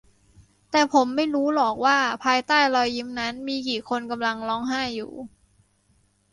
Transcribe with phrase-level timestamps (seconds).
[0.71, 5.11] แต่ผมไม่รู้หรอกว่าภายใต้รอยยิ้มนั้นมีกี่คนกำลังร้องไห้อยู่